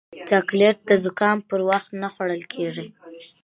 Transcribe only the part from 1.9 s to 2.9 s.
نه خوړل کېږي.